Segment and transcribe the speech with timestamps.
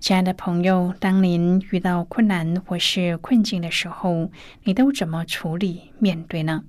[0.00, 4.30] 亲爱的朋友，当您遇到困难或是困境的时候，
[4.64, 6.64] 你都怎么处理面对呢？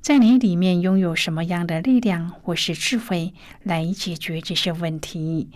[0.00, 5.50] 在你里面拥有什么样的力量或是智慧来解决这些问题？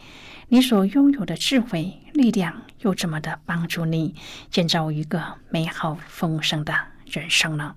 [0.46, 4.14] 你所拥有的智慧、力量又怎么的帮助你
[4.48, 6.72] 建造一个美好丰盛的
[7.04, 7.74] 人生呢？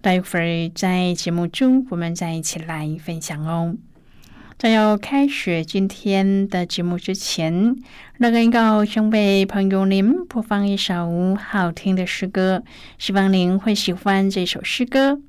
[0.00, 3.76] 待会儿在节目中，我们再一起来分享哦。
[4.62, 7.74] 在要开始今天的节目之前，
[8.18, 12.62] 乐恩要先为朋友您播放一首好听的诗歌，
[12.96, 15.20] 希望您会喜欢这首诗歌。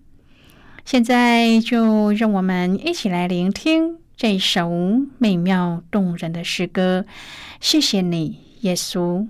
[0.85, 4.69] 现在就让我们一起来聆听这首
[5.17, 7.03] 美妙动人的诗歌。
[7.59, 9.27] 谢谢你，耶稣。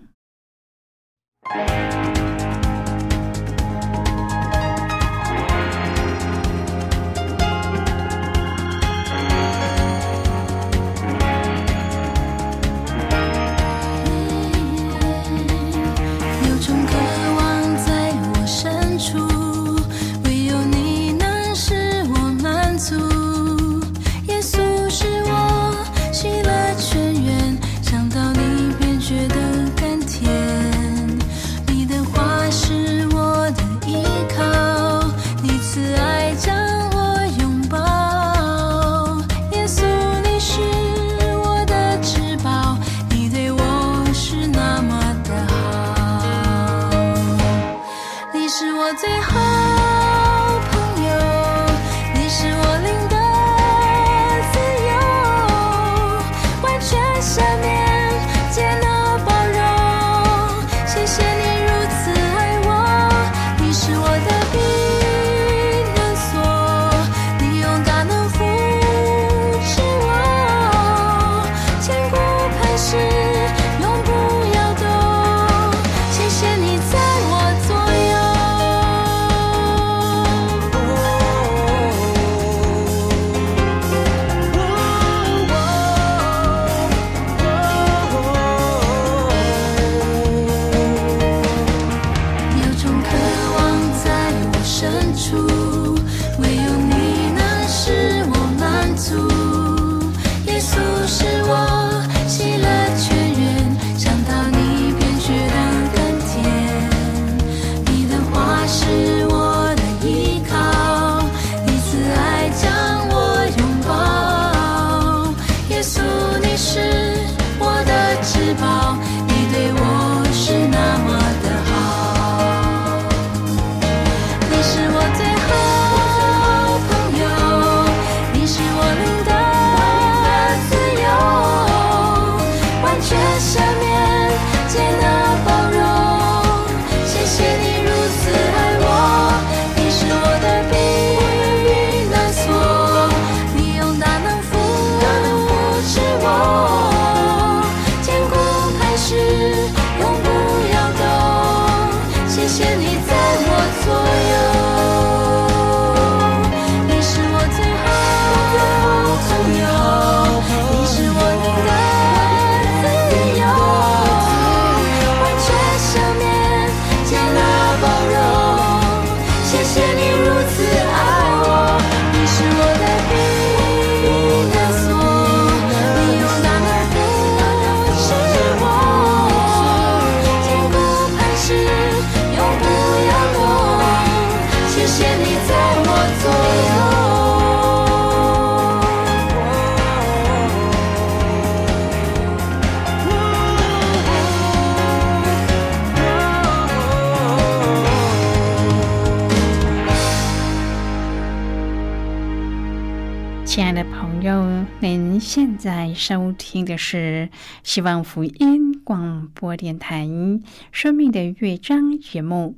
[203.54, 207.30] 亲爱的朋友，您现在收听的是
[207.62, 210.08] 希望福音广播电台
[210.72, 212.56] 《生命的乐章》节目。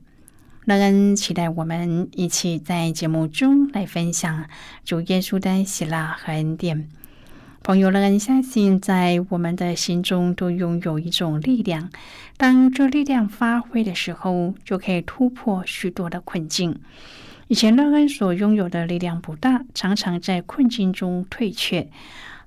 [0.64, 4.46] 乐恩期待我们一起在节目中来分享
[4.86, 6.88] 主耶稣的喜乐和恩典。
[7.62, 11.90] 朋友，乐恩相信，在我们的心中都拥有一种力量，
[12.38, 16.80] 当这力量发挥的时候，就可以突破许多的困境。
[17.48, 21.88] 以前乐恩所拥有的力量不大，常常在困境中退却。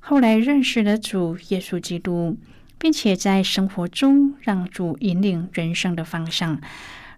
[0.00, 2.36] 后来认识了主耶稣基督，
[2.78, 6.60] 并且在生活中让主引领人生的方向。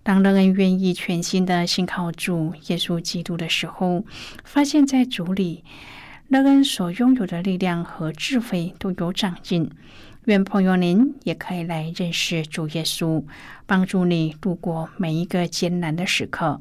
[0.02, 4.04] 当乐恩愿意全心的信靠主耶稣基督的时候，
[4.44, 5.64] 发现在主里，
[6.28, 9.70] 乐恩所拥有的力量和智慧都有长进。
[10.26, 13.24] 愿朋友您也可以来认识主耶稣，
[13.64, 16.60] 帮助你度过每一个艰难的时刻。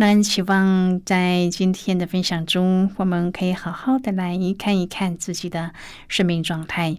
[0.00, 5.72] 那希望在今天的分享中，我们可以好好的来看一看自己的
[6.06, 6.98] 生命状态。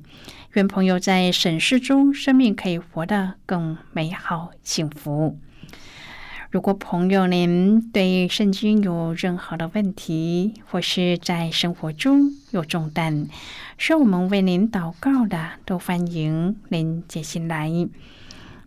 [0.51, 5.37] 愿朋友在审视中，生命可以活得更美好、幸福。
[6.51, 13.29] 如果朋友您对圣经有任何的问题，或是在生活中有重担，
[13.77, 17.71] 需要我们为您祷告的，都欢迎您接进来。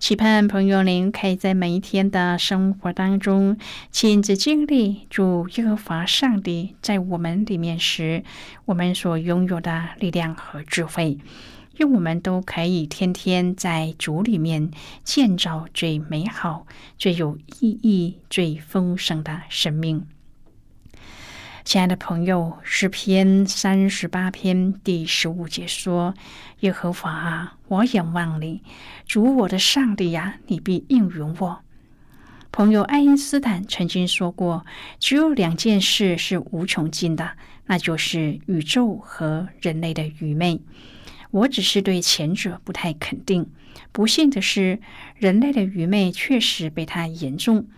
[0.00, 3.58] 期盼朋友您可以在每一天的生活当中
[3.92, 8.24] 亲自经历主耶和华上帝在我们里面时，
[8.64, 11.18] 我们所拥有的力量和智慧，
[11.76, 14.70] 愿我们都可以天天在主里面
[15.04, 16.66] 建造最美好、
[16.96, 20.06] 最有意义、最丰盛的生命。
[21.70, 26.14] 亲爱的朋友，诗篇三十八篇第十五节说
[26.62, 28.64] ：“耶和华啊，我仰望你，
[29.06, 31.60] 主我的上帝呀，你必应允我。”
[32.50, 34.66] 朋友爱因斯坦曾经说过
[34.98, 37.36] ：“只有两件事是无穷尽的，
[37.66, 40.60] 那就是宇宙和人类的愚昧。”
[41.30, 43.48] 我只是对前者不太肯定。
[43.92, 44.80] 不幸的是，
[45.14, 47.68] 人类的愚昧确实被他严重。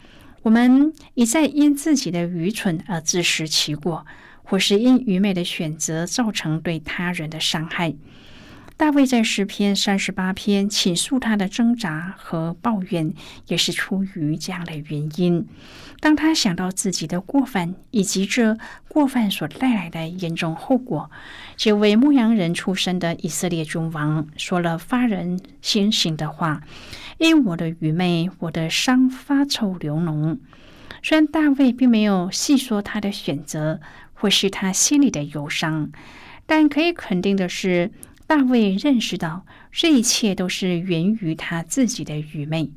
[0.42, 4.04] 我们一再因自己的愚蠢而自食其果，
[4.42, 7.94] 或是因愚昧的选择造成对他人的伤害。
[8.76, 13.14] 大卫在诗篇三十八篇倾诉他的挣扎和抱怨，
[13.46, 15.46] 也是出于这样的原因。
[16.00, 18.58] 当他想到自己的过犯以及这
[18.88, 21.08] 过犯所带来的严重后果，
[21.56, 26.62] 这位牧羊人出身的以色列君王说了发人心醒的话
[27.22, 30.38] ：“因我的愚昧，我的伤发臭流脓。”
[31.04, 33.80] 虽然大卫并没有细说他的选择
[34.12, 35.90] 或是他心里的忧伤，
[36.46, 37.92] 但可以肯定的是。
[38.24, 42.70] 大卫认识到，这一切都是源于他自己的愚昧。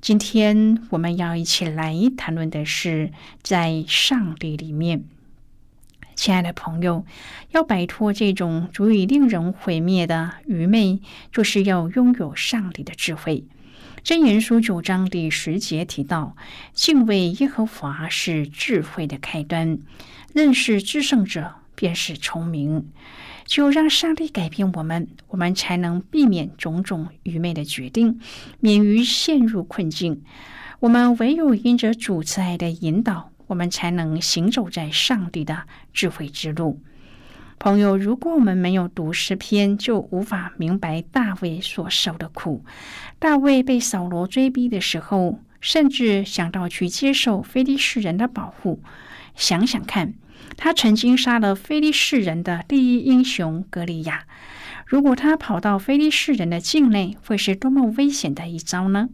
[0.00, 3.10] 今天我们要一起来谈论的是，
[3.42, 5.02] 在上帝里面，
[6.20, 7.06] 亲爱的朋友，
[7.50, 11.00] 要摆脱这种足以令人毁灭的愚昧，
[11.32, 13.46] 就是要拥有上帝的智慧。
[14.02, 16.36] 真言书九章第十节提到，
[16.74, 19.78] 敬畏耶和华是智慧的开端，
[20.34, 22.90] 认识至圣者便是聪明。
[23.46, 28.20] 只有让上帝改变我们，我们才能避免种种愚昧的决定，
[28.58, 30.20] 免于陷入困境。
[30.80, 36.80] 我们唯有因着主慈爱的引导，我们才能行走在上帝的智慧之路。
[37.58, 42.64] 朋友，如果我们没有读诗篇，就无法明白大卫所受的苦。
[43.18, 48.80] 大卫被扫罗追逼的时候，甚至想到去接受非利士人的保护。
[49.34, 50.14] 想想看。
[50.56, 54.24] 他曾经杀了非利士人的第一英雄格利亚。
[54.84, 59.08] 如果他跑到非利士人的境内，会是多么危险的一招呢？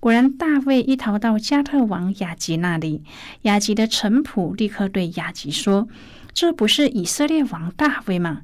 [0.00, 3.02] 果然，大卫一逃到加特王雅吉那里，
[3.42, 5.88] 雅吉的臣仆立刻对雅吉说
[6.32, 8.42] ：“这不是以色列王大卫吗？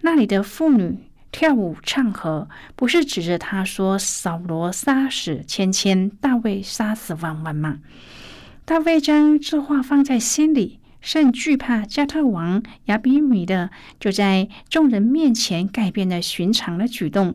[0.00, 0.98] 那里的妇女
[1.30, 7.78] 跳舞唱和，不是指着他说扫罗杀死千千，大卫杀死万万吗？”
[8.64, 10.80] 大卫将这话放在心里。
[11.00, 17.34] 甚惧怕加特王亚比米的，就在众人面前改变了寻常的举动，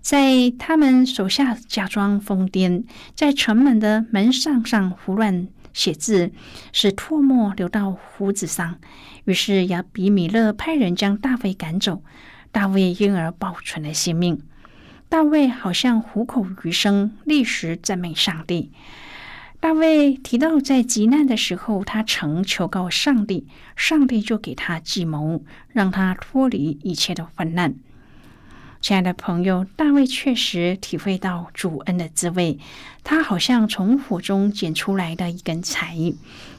[0.00, 6.32] 在他们手下假装疯癫，在城门的门上上胡乱写字，
[6.72, 8.78] 使唾沫流到胡子上。
[9.24, 12.02] 于是亚比米勒派人将大卫赶走，
[12.50, 14.40] 大卫因而保存了性命。
[15.08, 18.72] 大卫好像虎口余生，立时赞美上帝。
[19.60, 27.74] 大卫提到，在极难的时候，他曾求告上帝，上帝就给他计谋，让他脱离一切的患难。
[28.80, 32.58] 亲爱的朋友，大卫确实体会到主恩的滋味，
[33.04, 35.94] 他好像从火中捡出来的一根柴，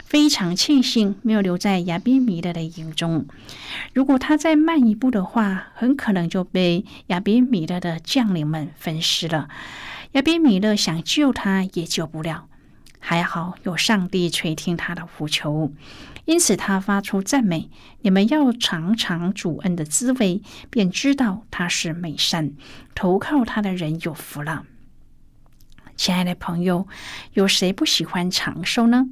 [0.06, 3.26] 非常庆幸没有留在亚比米勒的营中。
[3.94, 9.50] 如果他再慢一步的话，很可能就被亚比米勒的将领们分尸了。
[10.12, 12.46] 亚比米勒想救他，也救不了。
[13.00, 15.72] 还好有上帝垂听他的呼求，
[16.26, 17.70] 因此他发出赞美
[18.02, 22.52] ：“你们要尝尝主恩的滋味，便知道他是美善。
[22.94, 24.66] 投靠他的人有福了。”
[25.98, 26.88] 亲爱的朋友，
[27.34, 29.08] 有谁不喜欢长寿呢？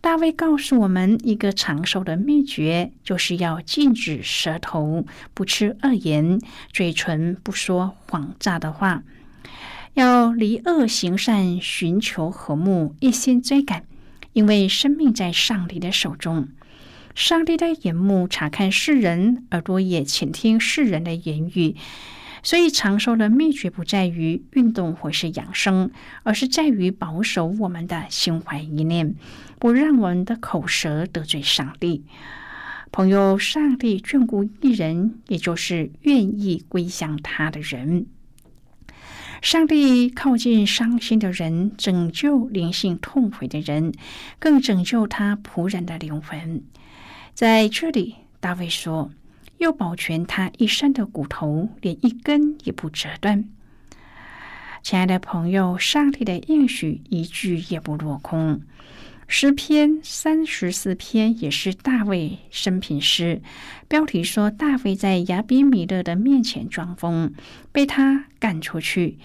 [0.00, 6.40] 大卫告诉我们一个长寿的秘诀，就是要禁止舌头不吃恶言，
[6.72, 9.04] 嘴唇不说谎诈的话。
[9.94, 13.84] 要离恶行善，寻求和睦，一心追赶，
[14.32, 16.48] 因为生命在上帝的手中。
[17.14, 21.76] 上帝的眼目查看世人，耳朵也倾听世人的言语。
[22.42, 25.92] 所以，长寿的秘诀不在于运动或是养生，
[26.24, 29.14] 而是在于保守我们的心怀意念，
[29.60, 32.04] 不让我们的口舌得罪上帝。
[32.90, 38.06] 朋友，上帝眷顾一人，也就是愿意归向他的人。
[39.42, 43.92] 上帝靠近伤心的人，拯救灵性痛悔的人，
[44.38, 46.62] 更拯救他仆人的灵魂。
[47.34, 49.10] 在这里，大卫说
[49.58, 53.44] ：“又保全他一身的骨头，连一根也不折断。”
[54.80, 58.62] 亲爱的朋友，上帝的应许一句也不落空。
[59.34, 63.40] 诗篇三十四篇也是大卫生平诗，
[63.88, 67.32] 标题说大卫在亚比米勒的面前装疯，
[67.72, 69.16] 被他赶出去。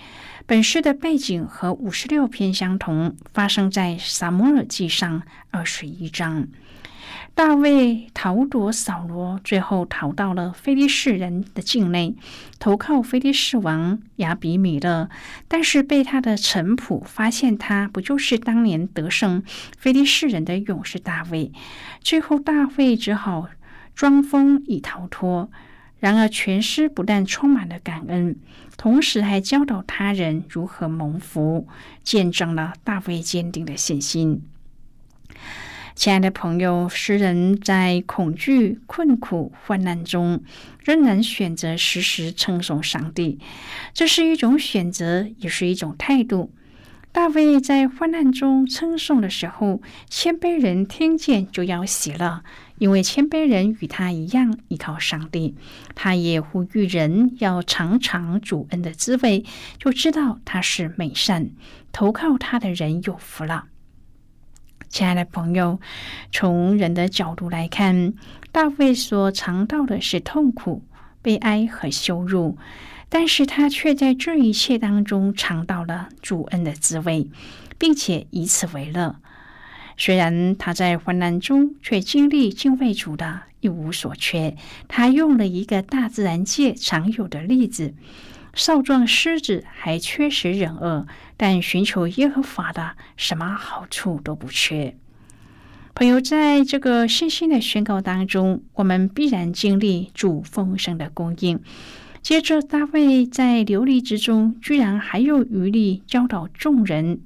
[0.45, 6.47] 本诗的背景和五十六篇相同，发生在撒摩尔记上二十一章。
[7.37, 12.15] 大卫逃躲扫罗，最后逃到了菲利士人的境内，
[12.57, 15.07] 投靠菲利士王亚比米勒。
[15.47, 19.43] 但是被他的臣仆发现，他不就是当年得胜
[19.77, 21.51] 菲利士人的勇士大卫？
[22.01, 23.47] 最后大卫只好
[23.93, 25.51] 装疯以逃脱。
[25.99, 28.37] 然而全诗不但充满了感恩，
[28.77, 31.67] 同时还教导他人如何蒙福，
[32.01, 34.41] 见证了大卫坚定的信心。
[35.97, 40.43] 亲爱的朋友，诗人在恐惧、困苦、患难中，
[40.85, 43.39] 仍然选择时时称颂上帝。
[43.95, 46.53] 这是一种选择，也是一种态度。
[47.11, 52.43] 大卫在患难中称颂的时候，谦卑人听见就要喜乐，
[52.77, 55.55] 因为谦卑人与他一样依靠上帝。
[55.95, 59.43] 他也呼吁人要尝尝主恩的滋味，
[59.79, 61.49] 就知道他是美善，
[61.91, 63.65] 投靠他的人有福了。
[64.89, 65.79] 亲爱的朋友，
[66.31, 68.13] 从人的角度来看，
[68.51, 70.83] 大卫所尝到的是痛苦、
[71.21, 72.57] 悲哀和羞辱，
[73.09, 77.29] 但是他却在这一切当中尝到了主恩的滋味，
[77.77, 79.17] 并且以此为乐。
[79.97, 84.55] 虽然他在患难中，却经历敬畏主的一无所缺。
[84.87, 87.93] 他用了一个大自然界常有的例子。
[88.53, 91.05] 少壮狮子还缺食忍饿，
[91.37, 94.97] 但寻求耶和华的，什么好处都不缺。
[95.93, 101.59] 朋友，在这个信心的宣告当中，我们必然经历主丰盛的供应。
[102.21, 107.21] 接着，大卫在流离之中，居然还有余力教导众人：“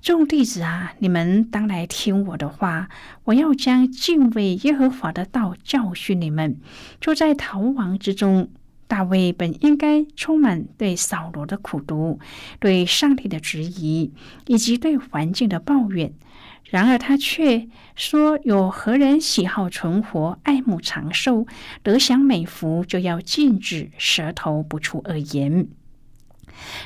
[0.00, 2.88] 众弟子啊，你们当来听我的话，
[3.24, 6.56] 我要将敬畏耶和华的道教训你们。”
[7.00, 8.48] 就在逃亡之中。
[8.94, 12.20] 大卫本应该充满对扫罗的苦读、
[12.60, 14.12] 对上帝的质疑
[14.46, 16.12] 以及对环境的抱怨，
[16.70, 21.44] 然而他却说：“有何人喜好存活、爱慕长寿、
[21.82, 25.66] 得享美福，就要禁止舌头不出恶言，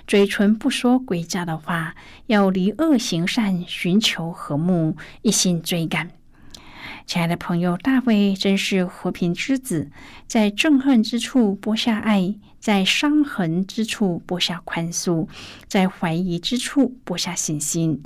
[0.06, 1.94] 嘴唇不说诡诈的话，
[2.28, 6.08] 要离恶行善，寻求和睦，一心追赶。”
[7.08, 9.90] 亲爱的朋友，大卫真是和平之子，
[10.26, 15.26] 在憎恨之处播下爱，在伤痕之处播下宽恕，
[15.66, 18.02] 在怀疑之处播下信心。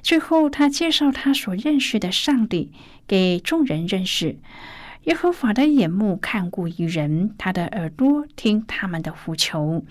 [0.00, 2.72] 最后，他介绍他所认识的上帝
[3.06, 4.38] 给众人认识。
[5.04, 9.84] 耶和华的眼目看顾一人，他的耳朵听他们的呼求。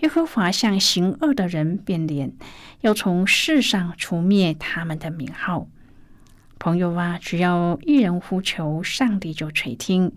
[0.00, 2.34] 耶和华向行恶的人变脸，
[2.82, 5.68] 要从世上除灭他们的名号。
[6.64, 10.12] 朋友啊，只要一人呼求，上帝就垂听。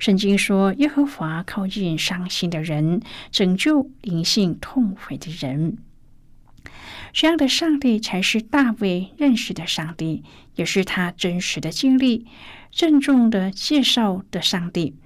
[0.00, 5.78] 圣经说，耶和华靠近伤心的人，拯救灵性痛悔的人。
[7.12, 10.24] 这样的上帝才是大卫认识的上帝，
[10.56, 12.26] 也是他真实的经历、
[12.72, 14.96] 郑重的介绍的上帝。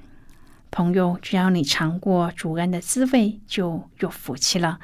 [0.70, 4.80] 朋友，只要你尝过主恩的滋味，就有福气了。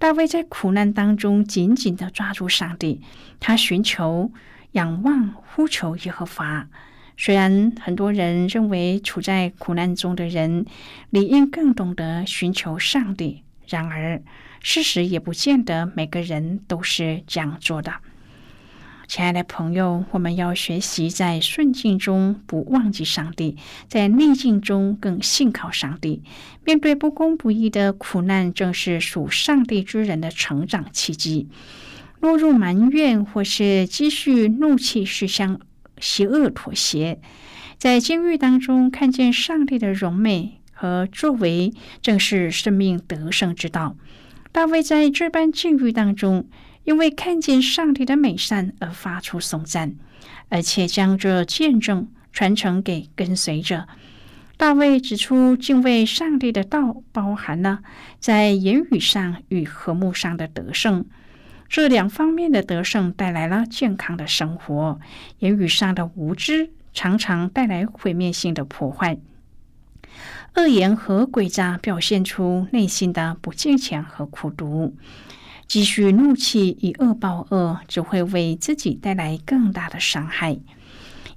[0.00, 3.00] 大卫在苦难当中紧紧的抓住上帝，
[3.38, 4.32] 他寻求。
[4.74, 6.68] 仰望、呼求耶和华。
[7.16, 10.66] 虽然很多人认为处在苦难中的人
[11.10, 14.20] 理应更懂得寻求上帝，然而
[14.60, 17.92] 事实也不见得每个人都是这样做的。
[19.06, 26.22] 亲爱的朋友，我们要学习在顺境中不忘记上帝，在逆境中更信靠上帝。
[26.64, 31.48] 面对不公不义的苦难，正是属上帝之人的成长契机。
[32.24, 35.60] 落入埋怨或是积蓄怒气，是向
[35.98, 37.20] 邪恶妥协。
[37.76, 43.98] 在监狱当中看见上帝的荣美和作为，正是生命得胜之道。
[44.52, 46.48] 大卫在这般境遇当中，
[46.84, 49.94] 因为看见上帝的美善而发出颂赞，
[50.48, 53.86] 而且将这见证传承给跟随者。
[54.56, 57.80] 大卫指出，敬畏上帝的道包含了
[58.18, 61.04] 在言语上与和睦上的得胜。
[61.68, 65.00] 这两方面的得胜带来了健康的生活，
[65.38, 69.18] 言语上的无知常常带来毁灭性的破坏。
[70.54, 74.94] 恶言和诡诈表现出内心的不坚强和苦毒。
[75.66, 80.58] 积蓄怒气以恶报恶，只会为自己带来更大的伤害。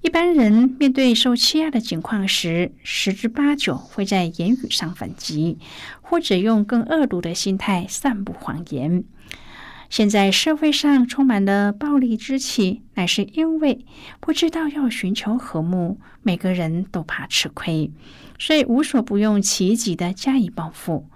[0.01, 5.57] 一般人面对受欺压的情况时，十之八九会在言语上反击，
[6.01, 9.03] 或者用更恶毒的心态散布谎言。
[9.89, 13.86] 现在社会上充满了暴力之气，乃是因为
[14.19, 17.89] 不知道要寻求和睦，每个人都怕吃亏，
[18.38, 21.08] 所以无所不用其极的加以报复。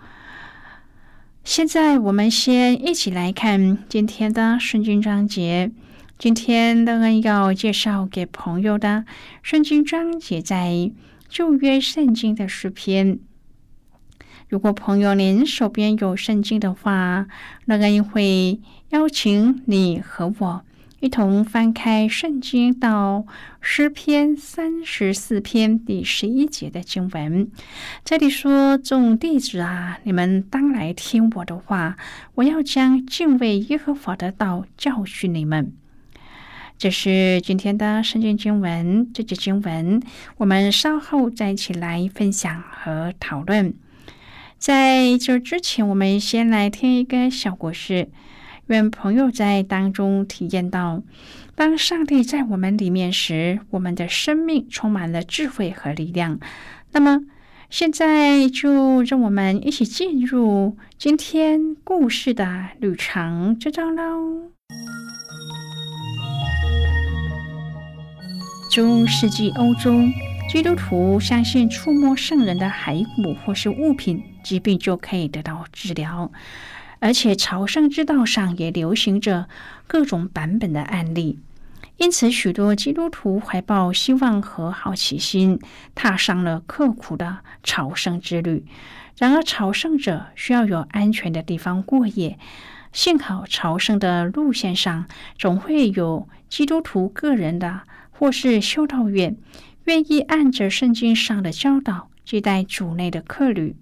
[1.44, 5.72] 现在我们先一起来看今天的圣经章节。
[6.18, 9.06] 今天乐恩要介绍给朋友的
[9.42, 10.92] 圣经章节，在
[11.28, 13.20] 旧约圣经的诗篇。
[14.52, 17.26] 如果朋友您手边有圣经的话，
[17.68, 18.60] 那个会
[18.90, 20.66] 邀请你和我
[21.00, 23.26] 一同翻开圣经到
[23.62, 27.50] 诗篇三十四篇第十一节的经文。
[28.04, 31.96] 这里说：“众弟子啊，你们当来听我的话，
[32.36, 35.72] 我要将敬畏耶和华的道教训你们。”
[36.78, 39.10] 这是今天的圣经经文。
[39.14, 40.02] 这节经文
[40.36, 43.74] 我们稍后再一起来分享和讨论。
[44.62, 48.10] 在这之前，我们先来听一个小故事。
[48.67, 51.02] 愿朋友在当中体验到，
[51.56, 56.39] 当上帝在我们里面时，我们的生命充满了智慧和力量。
[56.91, 57.21] 那么，
[57.71, 64.52] 现在就让我们一起进入今天故事的旅程之中喽。
[68.69, 69.91] 中世纪欧洲。
[70.50, 76.32] 基督徒相信触摸圣人的骸骨或是物品，疾病就可以得到治疗，
[77.00, 79.48] 而且朝圣之道上也流行着
[79.88, 81.40] 各种版本的案例。
[81.98, 85.60] 因此，许多基督徒怀抱希望和好奇心，
[85.94, 88.66] 踏上了刻苦的朝圣之旅。
[89.18, 92.40] 然而，朝圣者需要有安全的地方过夜。
[92.92, 95.06] 幸好，朝圣的路线上
[95.38, 99.38] 总会有基督徒个人的或是修道院。
[99.86, 103.76] 愿意按着圣经上的教导接待主内的客旅，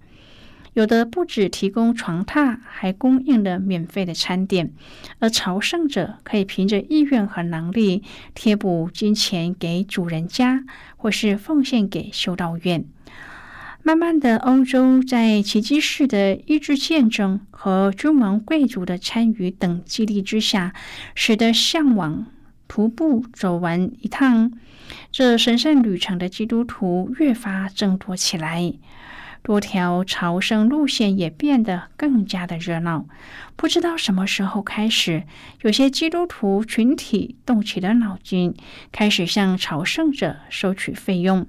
[0.74, 4.72] 有的不止提供床榻，还供应了免费的餐点。
[5.18, 8.04] 而朝圣者可以凭着意愿和能力
[8.34, 10.64] 贴补金钱给主人家，
[10.96, 12.84] 或是奉献给修道院。
[13.82, 20.74] 慢慢的，欧洲在奇迹式的医治见证和君王贵族的参与等激励之下，
[21.14, 22.26] 使得向往
[22.68, 24.52] 徒步走完一趟。
[25.10, 28.74] 这神圣旅程的基督徒越发增多起来。
[29.42, 33.06] 多条朝圣路线也变得更加的热闹。
[33.56, 35.24] 不知道什么时候开始，
[35.62, 38.54] 有些基督徒群体动起了脑筋，
[38.92, 41.46] 开始向朝圣者收取费用，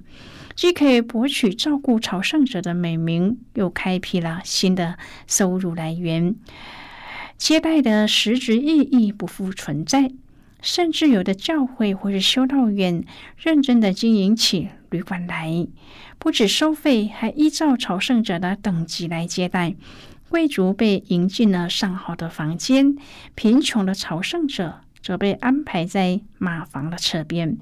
[0.54, 6.34] 既可以博取照顾朝圣者的美名，又开辟了新的收入来源。
[7.36, 10.12] 接待的实质意义不复存在。
[10.64, 13.04] 甚至有的教会或是修道院
[13.36, 15.66] 认真的经营起旅馆来，
[16.22, 19.74] 不止收费，还依照朝圣者的等级来接待。
[20.28, 22.96] 贵族被迎进了上好的房间，
[23.34, 27.58] 贫穷的朝圣者则被安排在马房的侧边。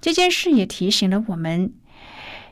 [0.00, 1.72] 这件事也提醒了我们。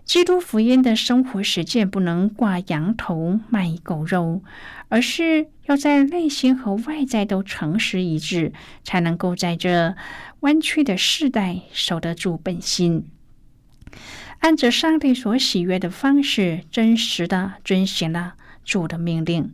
[0.05, 4.43] 基督福音的生活实践不能挂羊头卖狗肉，
[4.89, 9.95] 而是要在内心和外在都诚实一致，才能够在这
[10.41, 13.07] 弯曲的世代守得住本心，
[14.41, 19.53] 按着上帝所喜悦的方式，真实的遵循了主的命令。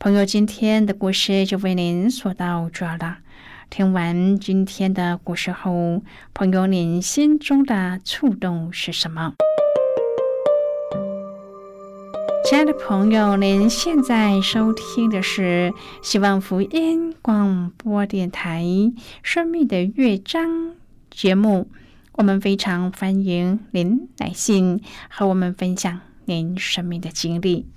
[0.00, 3.18] 朋友，今天的故事就为您说到这了。
[3.70, 6.02] 听完今天的故事后，
[6.34, 9.34] 朋友，您心中的触动是什么？
[12.44, 18.64] 亲爱的朋友，您现在收听的是希望福音广播电台
[19.22, 20.50] 《生命的乐章》
[21.10, 21.70] 节目。
[22.18, 27.68] 我们非常欢迎您来信和我们分享您生命的经历。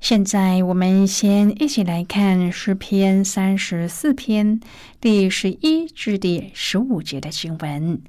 [0.00, 4.58] 现在我们先一起来看诗篇三十四篇
[5.02, 8.00] 第十一至第十五节的经文。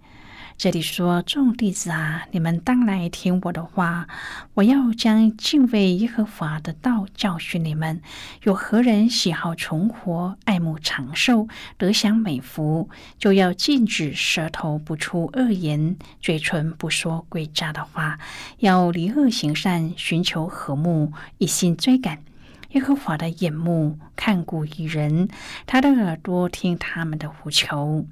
[0.56, 4.08] 这里说：“众弟子啊，你们当来听我的话。
[4.54, 8.02] 我要将敬畏耶和华的道教训你们。
[8.44, 18.20] 有何人喜好存活、爱慕长寿、得享美福，就要禁止舌头不出恶言，嘴唇不说诡诈的话，
[18.60, 22.24] 要离恶行善，寻求和睦，一心追赶
[22.72, 25.28] 耶和华的眼目看顾一人，
[25.66, 28.06] 他的耳朵听他们的呼求。”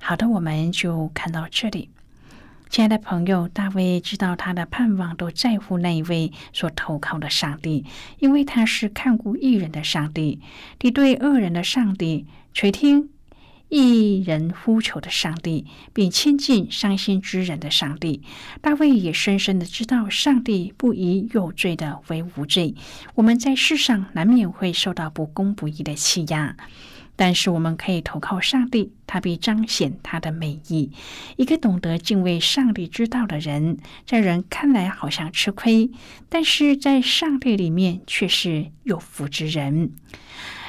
[0.00, 1.90] 好的，我们就看到这里。
[2.70, 7.84] 亲爱的朋友，大卫知道他的盼望都在乎那一位所投靠的上帝，
[8.18, 10.40] 因为他是看顾一人的上帝，
[10.78, 13.10] 敌对恶人的上帝，垂听
[13.68, 18.22] 一人呼求的上帝，并亲近伤心之人的上帝。
[18.62, 22.74] 大卫也深深的知道，上帝不以有罪的为无罪。
[23.14, 26.56] 我们在世上难免会受到不公不义的欺压。
[27.16, 30.90] 但是我们可以投靠上帝，他必彰显他的美意。
[31.36, 35.90] 一个懂得敬畏上帝之道的人，在人看来好像吃亏，
[36.28, 39.92] 但是在上帝里面却是有福之人。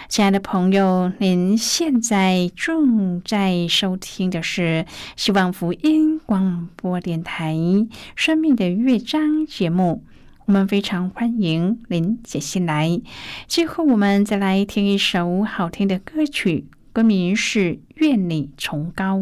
[0.10, 7.56] 亲爱的朋友，您现在正在收听的是希望福音广播电台
[8.15, 10.03] 《生命的乐章》节目。
[10.45, 13.01] 我们非常欢迎您写信来。
[13.47, 19.17] 最后，我们再来听一首好听的歌曲，歌名是《愿你崇高》。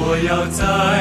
[0.00, 0.64] 我要在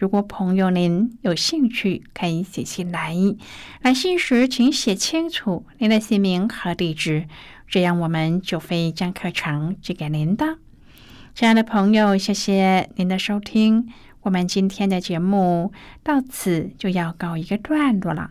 [0.00, 3.14] 如果朋友您有兴趣，可以写信来。
[3.82, 7.26] 来信时请写清楚您的姓名和地址，
[7.68, 10.56] 这样我们就会将课程寄给您的。
[11.34, 13.90] 亲爱的朋友，谢谢您的收听。
[14.22, 15.70] 我们今天的节目
[16.02, 18.30] 到此就要告一个段落了。